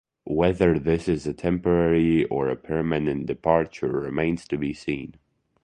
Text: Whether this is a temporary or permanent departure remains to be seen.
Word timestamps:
Whether 0.25 0.79
this 0.79 1.07
is 1.07 1.27
a 1.27 1.33
temporary 1.35 2.25
or 2.25 2.55
permanent 2.55 3.27
departure 3.27 3.91
remains 3.99 4.47
to 4.47 4.57
be 4.57 4.73
seen. 4.73 5.13